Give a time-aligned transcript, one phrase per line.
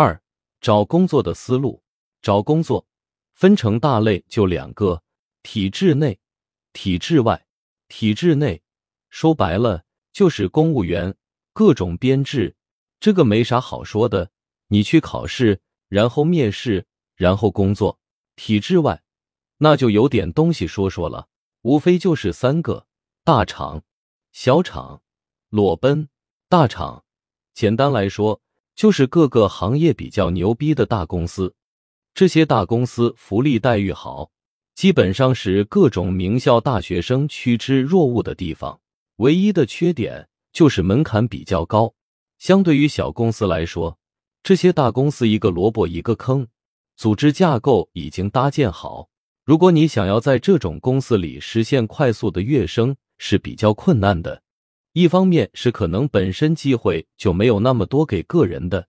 [0.00, 0.22] 二、
[0.60, 1.82] 找工作的思路。
[2.22, 2.86] 找工作
[3.32, 5.02] 分成大类就两个：
[5.42, 6.20] 体制内、
[6.72, 7.46] 体制外。
[7.88, 8.62] 体制内
[9.10, 11.16] 说白了就是公务员，
[11.52, 12.54] 各种编制，
[13.00, 14.30] 这个没啥好说的。
[14.68, 16.86] 你去考试，然后面试，
[17.16, 17.98] 然后工作。
[18.36, 19.02] 体制外
[19.56, 21.26] 那就有点东西说说了，
[21.62, 22.86] 无非就是三个：
[23.24, 23.82] 大厂、
[24.30, 25.02] 小厂、
[25.48, 26.08] 裸奔。
[26.48, 27.04] 大厂
[27.52, 28.40] 简单来说
[28.78, 31.52] 就是各个行业比较牛逼的大公司。
[32.14, 34.30] 这些大公司福利待遇好，
[34.76, 38.80] 基本上是各种名校大学生趋之若鹜的地方。
[39.16, 41.92] 唯一的缺点就是门槛比较高。
[42.38, 43.98] 相对于小公司来说，
[44.44, 46.46] 这些大公司一个萝卜一个坑，
[46.94, 49.08] 组织架构已经搭建好。
[49.44, 54.40] 如果你想要在这种公司里实现快速的跃升，是比较困难的。
[54.92, 58.88] 一方面是可能本身机会就没有那么多给个人的，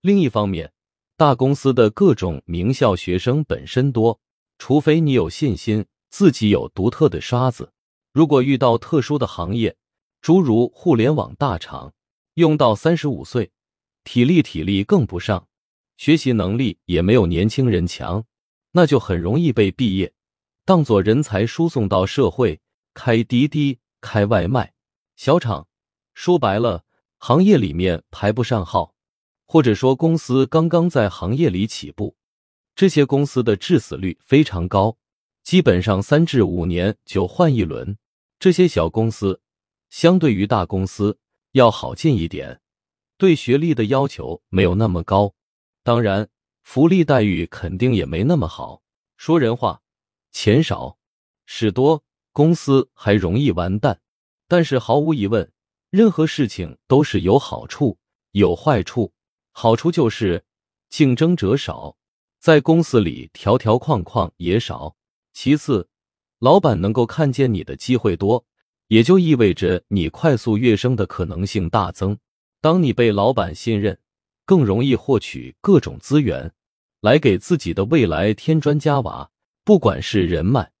[0.00, 0.72] 另一方面。
[1.16, 4.20] 大公司的各种名校学生本身多，
[4.56, 7.72] 除非你有信心自己有独特的刷子。
[8.12, 9.76] 如果遇到特殊的行业，
[10.20, 11.92] 诸如互联网大厂，
[12.34, 13.50] 用到三十五岁，
[14.04, 15.48] 体力体力更不上，
[15.96, 18.24] 学习能力也没有年轻人强，
[18.70, 20.12] 那就很容易被毕业，
[20.64, 22.60] 当做人才输送到社会，
[22.94, 24.72] 开滴滴、开外卖。
[25.18, 25.66] 小厂
[26.14, 26.84] 说白了，
[27.18, 28.94] 行业里面排不上号。
[29.46, 32.16] 或者说，公司刚刚在行业里起步，
[32.76, 34.96] 这些公司的致死率非常高，
[35.42, 37.98] 基本上三至五年就换一轮。
[38.38, 39.40] 这些小公司
[39.90, 41.18] 相对于大公司
[41.50, 42.60] 要好进一点，
[43.16, 45.34] 对学历的要求没有那么高，
[45.82, 46.28] 当然
[46.62, 48.82] 福利待遇肯定也没那么好。
[49.16, 49.82] 说人话，
[50.30, 50.96] 钱少
[51.44, 54.00] 事多，公司还容易完蛋。
[54.48, 55.52] 但是毫无疑问，
[55.90, 57.98] 任何事情都是有好处
[58.32, 59.12] 有坏处。
[59.52, 60.44] 好处就是
[60.88, 61.96] 竞争者少，
[62.40, 64.96] 在公司里条条框框也少。
[65.32, 65.88] 其次，
[66.38, 68.44] 老板能够看见你的机会多，
[68.86, 72.18] 也就意味着你快速跃升的可能性大增。
[72.60, 73.98] 当你被老板信任，
[74.44, 76.52] 更容易获取各种资源，
[77.00, 79.30] 来给自己的未来添砖加瓦。
[79.62, 80.72] 不管是人脉、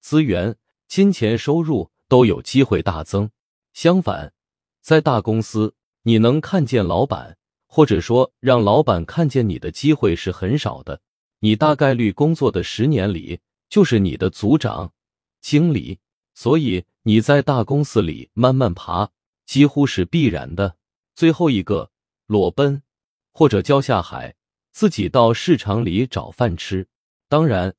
[0.00, 0.56] 资源、
[0.88, 3.30] 金钱收入，都有机会大增。
[3.72, 4.34] 相反，
[4.82, 7.38] 在大公司，你能看见老板。
[7.66, 11.00] 或者说，让老板看见你的机会是很少的。
[11.38, 13.40] 你大概率工作的十年里，
[13.70, 14.92] 就是你的组长、
[15.40, 16.00] 经理，
[16.34, 19.08] 所以你在大公司里慢慢爬，
[19.46, 20.76] 几乎是必然的。
[21.14, 21.90] 最后一个，
[22.26, 22.82] 裸奔
[23.32, 24.34] 或者交下海，
[24.70, 26.86] 自己到市场里找饭吃。
[27.30, 27.74] 当然，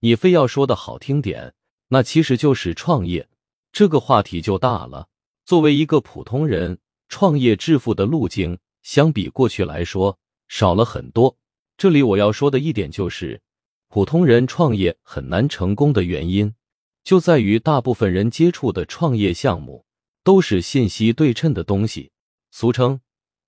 [0.00, 1.52] 你非要说的好听点，
[1.88, 3.28] 那其实就是创业。
[3.74, 5.08] 这个话题就大了。
[5.44, 8.56] 作为一个普通人，创业致富的路径。
[8.84, 11.36] 相比过去来说，少了很多。
[11.76, 13.42] 这里我要说的一点就是，
[13.88, 16.54] 普通人创业很难成功的原因，
[17.02, 19.84] 就在于大部分人接触的创业项目
[20.22, 22.12] 都是信息对称的东西，
[22.52, 23.00] 俗称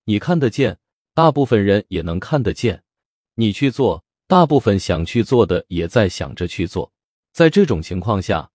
[0.06, 0.78] 你看得见，
[1.14, 2.82] 大部分人也能看得见。
[3.34, 6.90] 你去做，大部分想去做的也在想着去做。
[7.32, 8.50] 在这种情况下，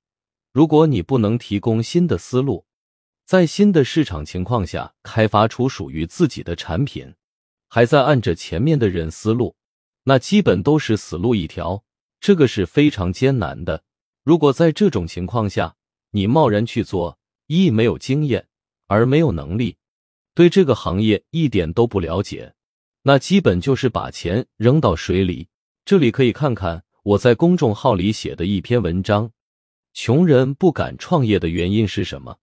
[0.53, 2.65] 如果你不能提供新的思路，
[3.25, 7.13] 在新的市场情况下开发出属于自己的产品，
[7.69, 9.55] 还在按着前面的人思路，
[10.03, 11.85] 那基本都是死路一条，
[12.19, 13.83] 这个是非常艰难的。
[14.23, 15.75] 如果在这种情况下
[16.11, 17.17] 你贸然去做，
[17.47, 18.49] 一没有经验，
[18.87, 19.77] 而没有能力，
[20.33, 22.53] 对这个行业一点都不了解，
[23.03, 25.47] 那基本就是把钱扔到水里。
[25.85, 29.31] 这里可以看看我在公众号里写的一篇文章：
[29.93, 32.37] 穷人不敢创业的原因是什么？